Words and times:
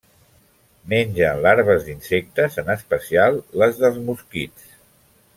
Mengen 0.93 1.41
larves 1.45 1.83
d'insectes, 1.89 2.57
en 2.61 2.71
especial 2.75 3.37
les 3.63 3.77
dels 3.83 4.01
mosquits. 4.09 4.65